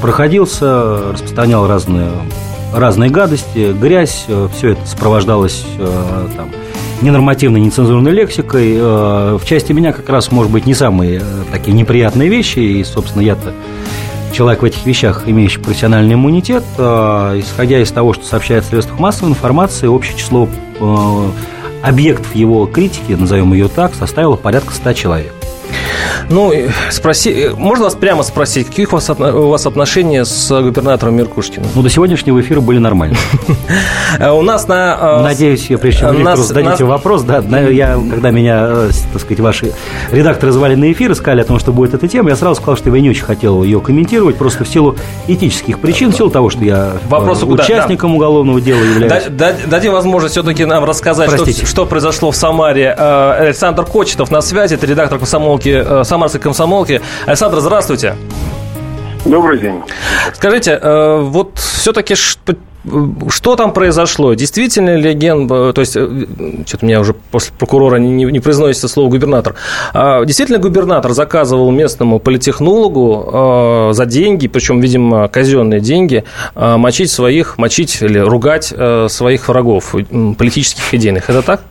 [0.02, 2.08] проходился, распространял разные
[2.74, 6.50] разные гадости, грязь, э, все это сопровождалось э, там,
[7.02, 8.76] ненормативной, нецензурной лексикой.
[8.76, 13.22] Э, в части меня как раз, может быть, не самые такие неприятные вещи, и, собственно,
[13.22, 13.54] я-то
[14.34, 19.32] человек в этих вещах, имеющий профессиональный иммунитет, исходя из того, что сообщает в средствах массовой
[19.32, 20.48] информации, общее число
[21.84, 25.41] объектов его критики, назовем ее так, составило порядка 100 человек.
[26.30, 26.54] Ну,
[26.90, 31.68] спроси, можно вас прямо спросить, какие у вас, у вас отношения с губернатором Меркушкиным?
[31.76, 33.20] Ну, до сегодняшнего эфира были нормальные.
[34.34, 35.20] У нас на...
[35.20, 39.40] Э, Надеюсь, я прежде чем Виктору зададите вопрос, да, я, когда меня, э, так сказать,
[39.40, 39.74] ваши
[40.12, 42.94] редакторы звали на эфир, сказали о том, что будет эта тема, я сразу сказал, что
[42.96, 44.96] я не очень хотел ее комментировать, просто в силу
[45.28, 46.94] этических причин, в силу того, что я
[47.54, 49.26] участником уголовного дела являюсь.
[49.66, 51.30] Дадим возможность все-таки нам рассказать,
[51.68, 52.96] что произошло в Самаре.
[52.98, 57.02] Э, Александр Кочетов на связи, это редактор комсомолки Самарской комсомолки.
[57.26, 58.18] Александр, здравствуйте.
[59.24, 59.82] Добрый день.
[60.34, 62.56] Скажите, э, вот все-таки что,
[63.30, 64.34] что там произошло?
[64.34, 66.26] Действительно ли ген, то есть, э,
[66.68, 69.56] что-то у меня уже после прокурора не, не произносится слово губернатор,
[69.94, 77.58] а действительно губернатор заказывал местному политехнологу э, за деньги, причем, видимо, казенные деньги, мочить своих,
[77.58, 78.74] мочить или ругать
[79.08, 79.96] своих врагов
[80.38, 81.30] политических идейных.
[81.30, 81.62] Это так?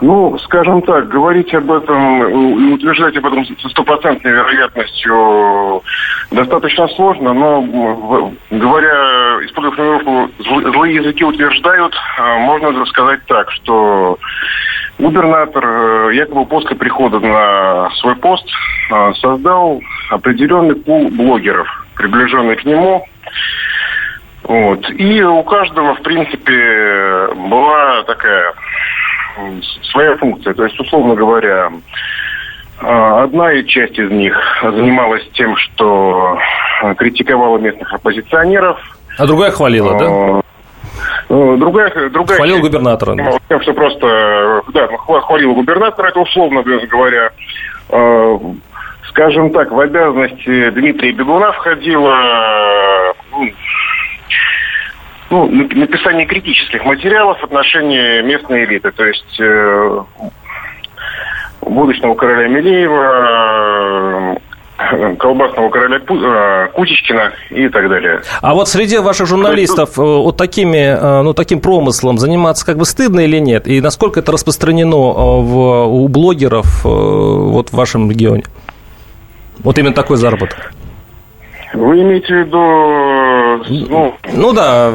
[0.00, 5.82] Ну, скажем так, говорить об этом и утверждать об этом со стопроцентной вероятностью
[6.30, 7.62] достаточно сложно, но
[8.50, 14.18] говоря, используя формулировку «злые языки утверждают», э, можно сказать так, что
[14.98, 18.46] губернатор э, якобы после прихода на свой пост
[18.90, 19.80] э, создал
[20.10, 23.06] определенный пул блогеров, приближенный к нему,
[24.42, 24.90] вот.
[24.90, 28.52] И у каждого, в принципе, была такая
[29.90, 30.54] своя функция.
[30.54, 31.70] То есть, условно говоря,
[32.80, 36.38] а, одна часть из них занималась тем, что
[36.96, 38.78] критиковала местных оппозиционеров.
[39.18, 40.06] А другая хвалила, да?
[40.06, 40.40] А,
[41.28, 43.16] ну, другая, другая Хвалил губернатора.
[43.48, 47.30] Тем, что просто, да, хвалил губернатора, это условно говоря.
[49.08, 53.14] Скажем так, в обязанности Дмитрия Бегуна входило
[55.30, 58.90] ну, ну, написание критических материалов в отношении местной элиты.
[58.92, 60.00] То есть э,
[61.62, 64.36] будущего короля Милеева,
[64.78, 68.20] э, колбасного короля э, Кутичкина и так далее.
[68.40, 73.20] А вот среди ваших журналистов э, вот такими, ну, таким промыслом заниматься как бы стыдно
[73.20, 73.66] или нет?
[73.66, 78.44] И насколько это распространено в, у блогеров вот в вашем регионе?
[79.58, 80.72] Вот именно такой заработок.
[81.74, 82.58] Вы имеете в виду,
[83.68, 84.90] ну, ну да,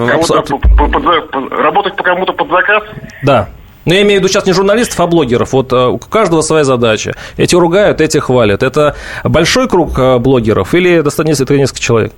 [1.51, 2.83] работать по кому-то под заказ?
[3.23, 3.49] Да.
[3.85, 5.53] Но я имею в виду сейчас не журналистов, а блогеров.
[5.53, 7.13] Вот э, у каждого своя задача.
[7.37, 8.61] Эти ругают, эти хвалят.
[8.61, 12.13] Это большой круг э, блогеров или достаточно это несколько человек?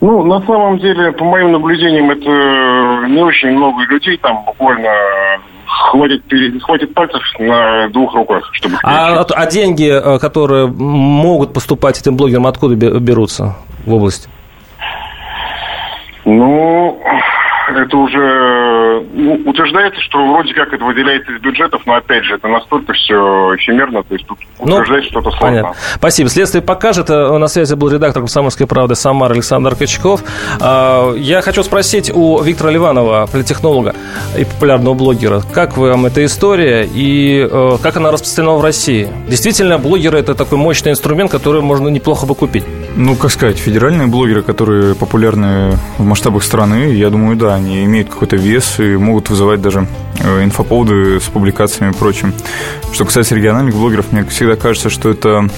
[0.00, 4.90] Ну, на самом деле, по моим наблюдениям, это не очень много людей, там буквально
[5.66, 6.22] хватит,
[6.62, 8.76] хватит пальцев на двух руках, чтобы...
[8.82, 14.28] А, а деньги, э, которые могут поступать этим блогерам, откуда берутся в области?
[16.24, 16.98] Ну,
[17.68, 22.48] это уже ну, утверждается, что вроде как это выделяется из бюджетов, но опять же, это
[22.48, 23.14] настолько все
[23.56, 25.46] эфемерно, то есть тут ну, утверждать что-то сложно.
[25.46, 25.74] Понятно.
[25.96, 26.28] Спасибо.
[26.28, 27.10] Следствие покажет.
[27.10, 30.22] Э, на связи был редактор «Комсомольской правды» Самар Александр Качков.
[30.60, 33.94] А, я хочу спросить у Виктора Ливанова, политехнолога
[34.38, 39.08] и популярного блогера, как вам эта история и э, как она распространена в России?
[39.28, 42.64] Действительно, блогеры– это такой мощный инструмент, который можно неплохо бы купить.
[42.96, 48.08] Ну, как сказать, федеральные блогеры, которые популярны в масштабах страны, я думаю, да, они имеют
[48.08, 49.86] какой-то вес и могут вызывать даже
[50.20, 52.34] э, инфоповоды с публикациями и прочим.
[52.92, 55.48] Что касается региональных блогеров, мне всегда кажется, что это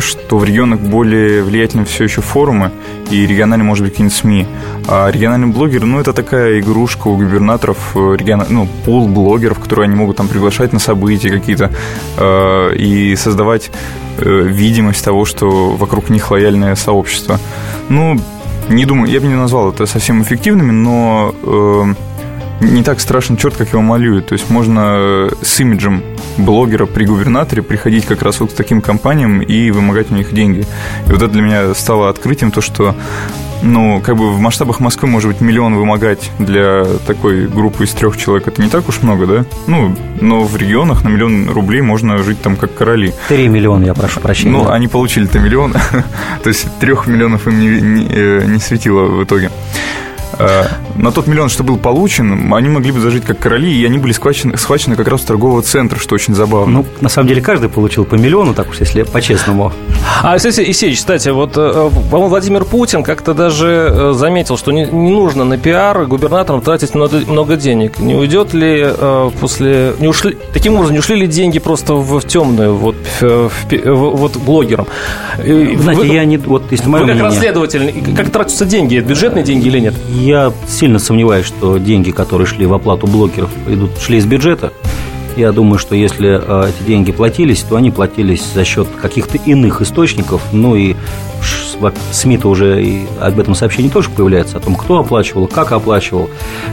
[0.00, 2.72] что в регионах более влиятельны все еще форумы,
[3.10, 4.46] и региональные, может быть, какие-нибудь СМИ.
[4.88, 8.44] А региональный блогер, ну, это такая игрушка у губернаторов, э, регион...
[8.48, 11.70] ну, пул блогеров, которые они могут там приглашать на события какие-то
[12.16, 13.70] э, и создавать
[14.18, 17.38] э, видимость того, что вокруг них лояльное сообщество.
[17.88, 18.20] Ну,
[18.68, 21.94] не думаю, я бы не назвал это совсем эффективными, но э,
[22.60, 24.26] не так страшен черт, как его малюют.
[24.26, 26.02] То есть можно с имиджем
[26.36, 30.66] блогера при губернаторе приходить как раз вот к таким компаниям и вымогать у них деньги.
[31.06, 32.94] И вот это для меня стало открытием, то, что
[33.62, 38.16] ну, как бы в масштабах Москвы, может быть, миллион вымогать для такой группы из трех
[38.16, 39.44] человек, это не так уж много, да?
[39.66, 43.14] Ну, но в регионах на миллион рублей можно жить там как короли.
[43.28, 44.52] Три миллиона, я прошу прощения.
[44.52, 45.72] Ну, они получили-то миллион,
[46.42, 49.50] то есть трех миллионов им не, не, э, не светило в итоге.
[50.38, 50.64] Э,
[50.96, 54.12] на тот миллион, что был получен, они могли бы зажить как короли, и они были
[54.12, 56.80] схвачены, схвачены как раз с торгового центра, что очень забавно.
[56.80, 59.72] Ну, на самом деле, каждый получил по миллиону, так уж если по-честному.
[60.22, 64.86] А, кстати, Исеич, кстати, вот, э, по-моему, Владимир Путин как-то даже э, заметил, что не,
[64.86, 67.98] не нужно на пиар губернаторам тратить много, много денег.
[67.98, 68.86] Не уйдет ли
[69.40, 69.94] после...
[69.98, 73.94] Не ушли, таким образом, не ушли ли деньги просто в, в темную, вот, в, в,
[73.94, 74.86] вот блогерам?
[75.38, 76.36] Знаете, вы, я не...
[76.36, 78.98] Вот, если вы как мнение, расследователь, как тратятся деньги?
[78.98, 79.94] Бюджетные деньги или нет?
[80.16, 84.72] Я сильно сомневаюсь, что деньги, которые шли в оплату блогеров, идут, шли из бюджета.
[85.36, 89.82] Я думаю, что если э, эти деньги платились, то они платились за счет каких-то иных
[89.82, 90.40] источников.
[90.52, 90.96] Ну и
[92.12, 96.30] СМИ-то уже и об этом сообщении тоже появляется, о том, кто оплачивал, как оплачивал.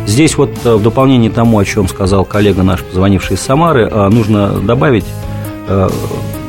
[0.07, 4.07] Здесь вот э, в дополнение тому, о чем сказал коллега наш, позвонивший из Самары, э,
[4.07, 5.05] нужно добавить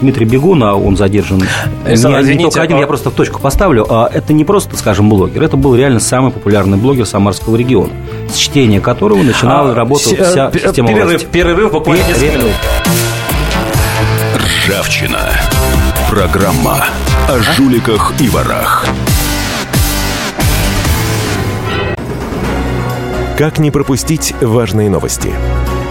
[0.00, 1.42] Дмитрий Бегун, а он задержан
[1.86, 2.80] Александр, не, не только один, а...
[2.80, 3.86] я просто в точку поставлю.
[3.88, 7.92] А это не просто, скажем, блогер, это был реально самый популярный блогер Самарского региона,
[8.28, 10.12] с чтения которого начинала а, работу с...
[10.14, 11.26] вся п- система перерыв, власти.
[11.30, 12.52] Перерыв буквально несколько минут.
[14.36, 15.20] Ржавчина.
[16.10, 16.84] Программа
[17.28, 18.86] о жуликах и ворах.
[23.38, 25.32] Как не пропустить важные новости?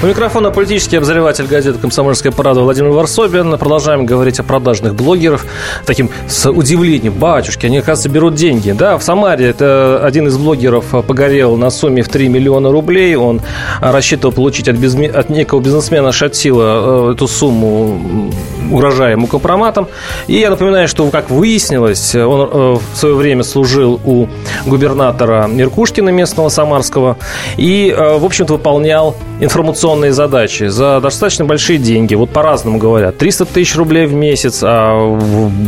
[0.00, 3.58] У микрофона политический обозреватель газеты «Комсомольская правда» Владимир Варсобин.
[3.58, 5.44] Продолжаем говорить о продажных блогеров.
[5.86, 7.14] Таким с удивлением.
[7.14, 8.70] Батюшки, они, оказывается, берут деньги.
[8.70, 13.16] Да, в Самаре это один из блогеров погорел на сумме в 3 миллиона рублей.
[13.16, 13.40] Он
[13.80, 15.08] рассчитывал получить от, безме...
[15.08, 18.30] от некого бизнесмена Шатила э, эту сумму,
[18.70, 19.88] угрожая ему компроматом.
[20.28, 24.28] И я напоминаю, что, как выяснилось, он э, в свое время служил у
[24.64, 27.16] губернатора Меркушкина местного самарского
[27.56, 32.14] и, э, в общем-то, выполнял информационную инвестиционные задачи за достаточно большие деньги.
[32.14, 33.16] Вот по-разному говорят.
[33.18, 35.16] 300 тысяч рублей в месяц, а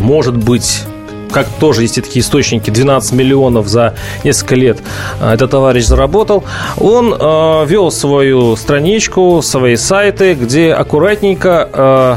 [0.01, 0.85] может быть
[1.33, 4.79] как тоже есть такие источники, 12 миллионов за несколько лет
[5.21, 6.43] а, этот товарищ заработал.
[6.77, 12.17] Он э, вел свою страничку, свои сайты, где аккуратненько э,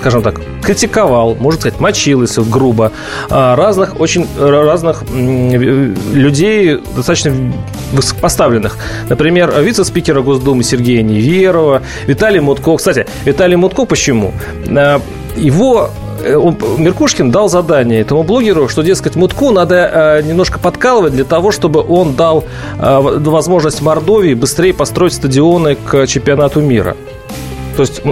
[0.00, 2.92] скажем так, критиковал, можно сказать, мочил, если грубо,
[3.30, 7.32] а, разных, очень разных людей, достаточно
[7.92, 8.76] высокопоставленных.
[9.08, 12.76] Например, вице-спикера Госдумы Сергея Неверова, Виталий Мутко.
[12.76, 14.32] Кстати, Виталий Мутко почему?
[14.68, 15.00] А,
[15.36, 15.90] его
[16.22, 16.34] э,
[16.78, 21.84] Меркушкин дал задание этому блогеру, что, дескать, Мутку надо э, немножко подкалывать для того, чтобы
[21.86, 22.44] он дал
[22.78, 26.96] э, возможность Мордовии быстрее построить стадионы к чемпионату мира.
[27.76, 28.02] То есть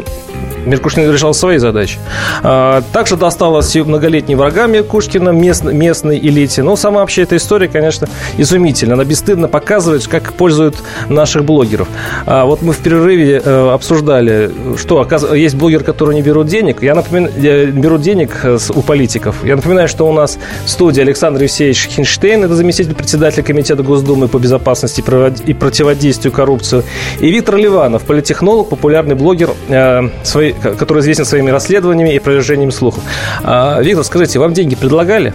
[0.66, 1.98] Меркушкин решал свои задачи.
[2.42, 6.62] А, также досталось и многолетним врагам Меркушкина, мест, местной элите.
[6.62, 8.94] Но сама вообще эта история, конечно, изумительна.
[8.94, 10.76] Она бесстыдно показывает, как пользуют
[11.08, 11.88] наших блогеров.
[12.26, 16.82] А вот мы в перерыве э, обсуждали, что есть блогеры, которые не берут денег.
[16.82, 19.36] Я напоминаю, берут денег э, у политиков.
[19.44, 24.28] Я напоминаю, что у нас в студии Александр Евсеевич Хинштейн, это заместитель председателя Комитета Госдумы
[24.28, 25.02] по безопасности
[25.46, 26.82] и противодействию коррупции,
[27.20, 33.02] и Виктор Ливанов, политехнолог, популярный блогер, э, своей который известен своими расследованиями и опровержением слухов.
[33.42, 35.34] А, Виктор, скажите, вам деньги предлагали?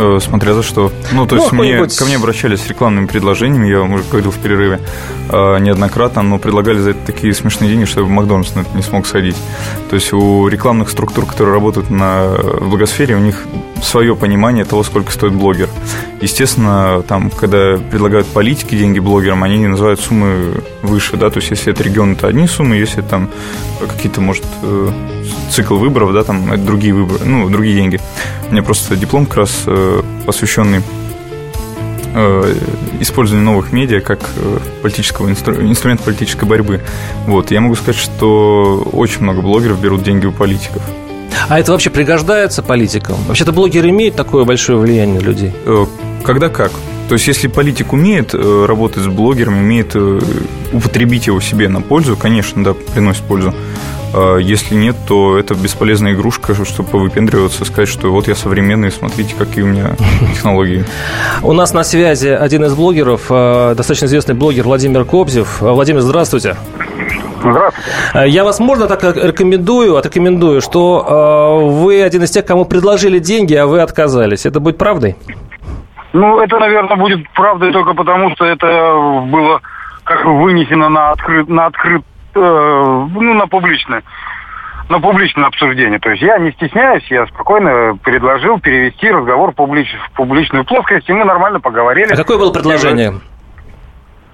[0.00, 0.92] Э, смотря за что.
[1.12, 4.30] Ну, то ну, есть мне, ко мне обращались с рекламными предложениями, я вам уже говорил
[4.30, 4.80] в перерыве,
[5.28, 8.76] э, неоднократно, но предлагали за это такие смешные деньги, что я в Макдональдс на это
[8.76, 9.34] не смог сходить.
[9.90, 12.28] То есть у рекламных структур, которые работают на
[12.60, 13.44] благосфере, у них
[13.82, 15.68] свое понимание того, сколько стоит блогер.
[16.20, 21.72] Естественно, там, когда предлагают политики деньги блогерам, они называют суммы выше, да, то есть если
[21.72, 23.28] это регион, это одни суммы, если там
[23.80, 24.90] какие-то, может, э,
[25.50, 28.00] цикл выборов, да, там это другие выборы, ну, другие деньги.
[28.48, 30.82] У меня просто диплом как раз э, посвященный
[32.14, 32.54] э,
[33.00, 34.20] использованию новых медиа как
[34.82, 35.54] политического инстру...
[35.62, 36.80] инструмента политической борьбы.
[37.26, 40.82] Вот, я могу сказать, что очень много блогеров берут деньги у политиков.
[41.48, 43.16] А это вообще пригождается политикам?
[43.26, 45.52] Вообще-то блогеры имеют такое большое влияние на людей?
[45.64, 45.86] Э,
[46.24, 46.72] когда как?
[47.08, 50.20] То есть, если политик умеет э, работать с блогерами, умеет э,
[50.72, 53.54] употребить его себе на пользу, конечно, да, приносит пользу.
[54.14, 59.34] А если нет, то это бесполезная игрушка, чтобы повыпендриваться, сказать, что вот я современный, смотрите,
[59.38, 59.90] какие у меня
[60.34, 60.84] технологии.
[61.42, 65.60] У нас на связи один из блогеров, достаточно известный блогер Владимир Кобзев.
[65.60, 66.56] Владимир, здравствуйте.
[67.40, 67.90] Здравствуйте.
[68.14, 73.18] Э, я вас можно так рекомендую, отрекомендую, что э, вы один из тех, кому предложили
[73.18, 74.46] деньги, а вы отказались.
[74.46, 75.16] Это будет правдой?
[76.12, 78.66] Ну, это, наверное, будет правдой только потому, что это
[79.26, 79.60] было
[80.04, 84.02] как бы вынесено на открыт, на открыт, э, ну, на публичное
[84.88, 85.98] на публичное обсуждение.
[85.98, 91.08] То есть я не стесняюсь, я спокойно предложил перевести разговор в, публич, в публичную плоскость,
[91.08, 92.12] и мы нормально поговорили.
[92.12, 93.20] А какое было предложение?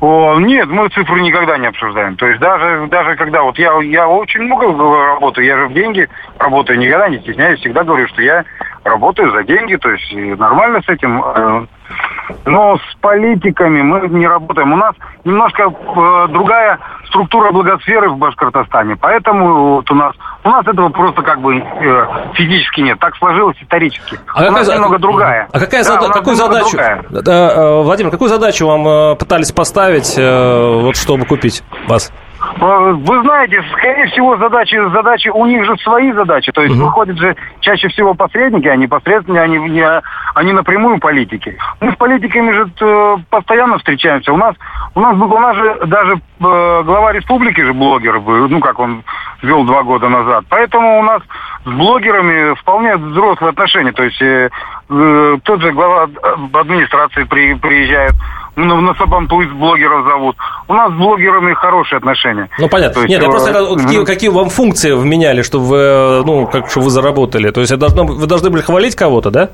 [0.00, 2.16] О, нет, мы цифры никогда не обсуждаем.
[2.16, 6.08] То есть даже, даже когда вот я, я очень много работаю, я же в деньги
[6.38, 8.44] работаю, никогда не стесняюсь, всегда говорю, что я
[8.82, 11.68] работаю за деньги, то есть нормально с этим.
[11.88, 14.72] Э, но с политиками мы не работаем.
[14.72, 14.94] У нас
[15.24, 21.22] немножко э, другая структура благосферы в Башкортостане, поэтому вот у нас у нас этого просто
[21.22, 22.98] как бы э, физически нет.
[22.98, 24.18] Так сложилось исторически.
[24.28, 25.48] А у какая, нас немного другая.
[25.52, 27.04] А какая да, зада- какую задачу, другая.
[27.10, 32.12] Да, Владимир, какую задачу вам э, пытались поставить, э, вот чтобы купить вас?
[32.60, 36.52] Э, вы знаете, скорее всего, задачи, задачи, у них же свои задачи.
[36.52, 36.86] То есть угу.
[36.86, 39.86] выходят же чаще всего посредники, а непосредственно они, не,
[40.34, 41.56] они напрямую политики.
[41.80, 44.32] Мы с политиками же э, постоянно встречаемся.
[44.32, 44.54] У нас,
[44.94, 49.02] у нас, у нас же даже э, глава республики же блогер был, ну как он
[49.42, 50.44] вел два года назад.
[50.48, 51.22] Поэтому у нас
[51.64, 53.92] с блогерами вполне взрослые отношения.
[53.92, 54.50] То есть э,
[55.42, 56.08] тот же глава
[56.52, 58.12] администрации при, приезжает
[58.56, 60.36] ну, на Сабантуй блогеров зовут.
[60.68, 62.48] У нас с блогерами хорошие отношения.
[62.58, 63.00] Ну, понятно.
[63.00, 63.82] есть, Нет, я э, просто мгм.
[63.82, 67.50] какие, какие вам функции вменяли, чтобы вы, э, ну, как, чтобы вы заработали?
[67.50, 69.50] То есть должно, вы должны были хвалить кого-то, да?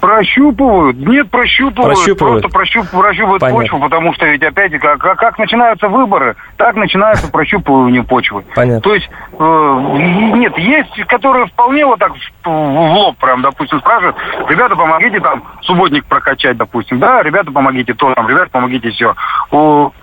[0.00, 0.96] Прощупывают.
[0.96, 1.94] Нет, прощупывают.
[1.94, 2.42] Прощупывают.
[2.42, 3.60] Просто прощуп- прощупывают Понятно.
[3.60, 8.44] почву, потому что ведь опять, как, как, начинаются выборы, так начинается прощупывание почвы.
[8.54, 8.80] Понятно.
[8.80, 9.96] То есть, э,
[10.36, 14.16] нет, есть, которые вполне вот так в, в лоб прям, допустим, спрашивают,
[14.48, 19.14] ребята, помогите там субботник прокачать, допустим, да, ребята, помогите то, там, ребята, помогите все.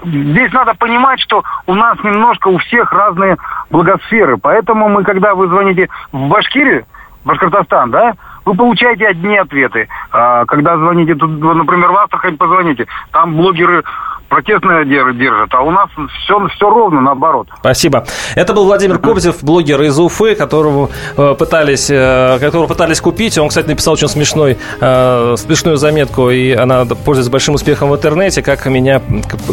[0.03, 3.37] Здесь надо понимать, что у нас немножко у всех разные
[3.71, 6.85] благосферы, поэтому мы, когда вы звоните в Башкирию,
[7.23, 8.13] Башкортостан, да,
[8.45, 9.87] вы получаете одни ответы.
[10.11, 13.83] А, когда звоните, тут, например, в Астрахань позвоните, там блогеры
[14.31, 15.89] протестное дер- держат, а у нас
[16.23, 17.47] все, все ровно наоборот.
[17.59, 18.05] Спасибо.
[18.33, 23.37] Это был Владимир Кобзев, блогер из Уфы, которого э, пытались, э, которого пытались купить.
[23.37, 28.41] Он, кстати, написал очень смешной, э, смешную заметку, и она пользуется большим успехом в интернете,
[28.41, 29.01] как меня,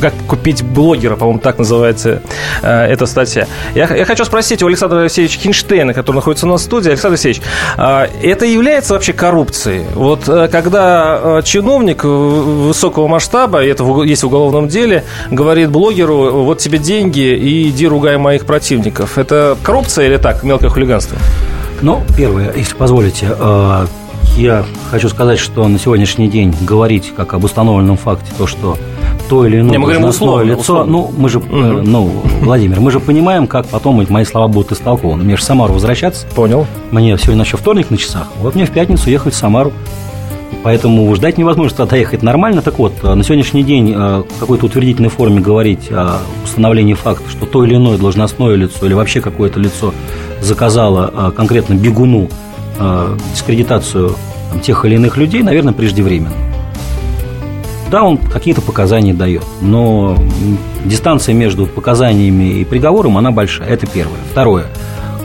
[0.01, 2.23] как купить блогера, по-моему, так называется
[2.63, 3.49] эта статья.
[3.75, 6.91] Я, я хочу спросить у Александра Алексеевича Кинштейна, который находится у нас в студии.
[6.91, 7.43] Александр Алексеевич,
[7.77, 9.85] это является вообще коррупцией?
[9.95, 16.79] Вот когда чиновник высокого масштаба, и это есть в уголовном деле, говорит блогеру, вот тебе
[16.79, 19.19] деньги, и иди ругай моих противников.
[19.19, 21.19] Это коррупция или так, мелкое хулиганство?
[21.81, 23.87] Ну, первое, если позволите, э,
[24.37, 28.77] я хочу сказать, что на сегодняшний день говорить как об установленном факте то, что
[29.29, 30.93] то или иное должностное условно, лицо, условно.
[30.93, 35.25] ну, мы же, э, ну, Владимир, мы же понимаем, как потом мои слова будут истолкованы.
[35.25, 36.27] Мне же в Самару возвращаться.
[36.35, 36.67] Понял.
[36.91, 38.29] Мне сегодня еще вторник на часах.
[38.39, 39.73] Вот мне в пятницу ехать в Самару.
[40.69, 42.61] Поэтому ждать невозможно доехать нормально.
[42.61, 47.27] Так вот, э, на сегодняшний день э, в какой-то утвердительной форме говорить о установлении факта,
[47.31, 49.95] что то или иное должностное лицо или вообще какое-то лицо
[50.43, 52.29] заказало э, конкретно бегуну
[53.33, 54.15] дискредитацию
[54.63, 56.35] тех или иных людей, наверное, преждевременно.
[57.91, 60.17] Да, он какие-то показания дает, но
[60.85, 63.69] дистанция между показаниями и приговором, она большая.
[63.69, 64.21] Это первое.
[64.31, 64.67] Второе.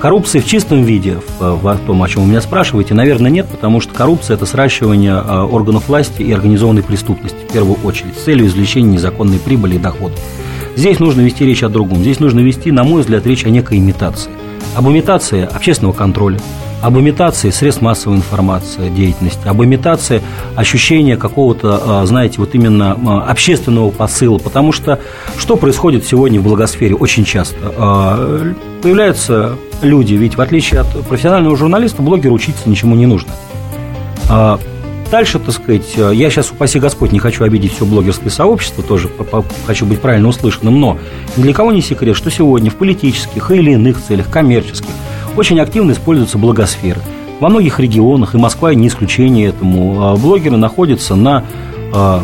[0.03, 3.93] Коррупции в чистом виде, в, том, о чем вы меня спрашиваете, наверное, нет, потому что
[3.93, 8.91] коррупция– это сращивание э, органов власти и организованной преступности, в первую очередь, с целью извлечения
[8.91, 10.19] незаконной прибыли и доходов.
[10.75, 11.99] Здесь нужно вести речь о другом.
[11.99, 14.29] Здесь нужно вести, на мой взгляд, речь о некой имитации.
[14.75, 16.39] Об имитации общественного контроля,
[16.81, 20.21] об имитации средств массовой информации, деятельности, об имитации
[20.55, 24.37] ощущения какого-то, э, знаете, вот именно э, общественного посыла.
[24.37, 24.99] Потому что
[25.37, 27.55] что происходит сегодня в благосфере очень часто?
[27.61, 33.31] Э, Появляются люди, ведь в отличие от профессионального журналиста, блогеру учиться ничему не нужно.
[35.13, 38.83] А Дальше, так сказать, э, я сейчас, упаси Господь, не хочу обидеть все блогерское сообщество,
[38.83, 39.11] тоже
[39.67, 40.97] хочу быть правильно услышанным, но
[41.37, 44.89] ни для кого не секрет, что сегодня в политических или иных целях, коммерческих,
[45.37, 46.99] очень активно используются благосферы.
[47.39, 51.43] Во многих регионах, и Москва не исключение этому, э, блогеры находятся на
[51.93, 52.19] э,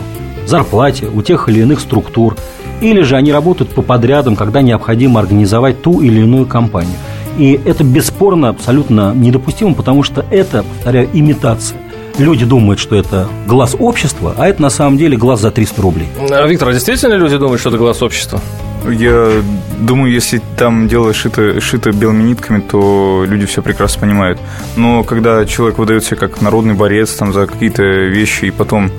[0.47, 2.37] зарплате у тех или иных структур,
[2.81, 6.97] или же они работают по подрядам, когда необходимо организовать ту или иную компанию.
[7.37, 11.77] И это бесспорно абсолютно недопустимо, потому что это, повторяю, имитация.
[12.19, 16.09] Люди думают, что это глаз общества, а это на самом деле глаз за 300 рублей.
[16.29, 18.41] А, Виктор, а действительно люди думают, что это глаз общества?
[18.85, 19.41] Я
[19.79, 24.39] думаю, если там дело шито, шито белыми нитками, то люди все прекрасно понимают.
[24.75, 28.91] Но когда человек выдает себя как народный борец там, за какие-то вещи, и потом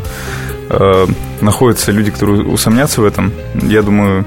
[0.71, 1.07] э,
[1.43, 4.27] находятся люди, которые усомнятся в этом, я думаю,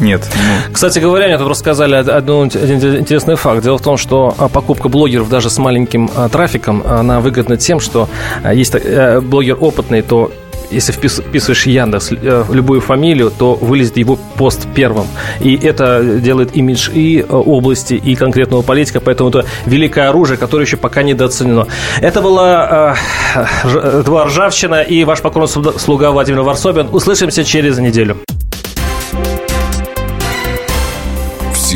[0.00, 0.28] нет.
[0.34, 3.62] Ну, Кстати говоря, мне тут рассказали один интересный факт.
[3.62, 7.80] Дело в том, что а, покупка блогеров даже с маленьким а, трафиком, она выгодна тем,
[7.80, 8.08] что
[8.42, 10.30] а, так- э, блогер опытный, то
[10.70, 15.06] если впис- вписываешь Яндекс э, любую фамилию, то вылезет его пост первым.
[15.40, 20.64] И это делает имидж и э, области, и конкретного политика, поэтому это великое оружие, которое
[20.64, 21.66] еще пока недооценено.
[22.00, 22.94] Это была,
[23.34, 24.26] э, это была
[24.82, 26.88] и ваш покорный слуга Владимир Варсобин.
[26.92, 28.18] Услышимся через неделю.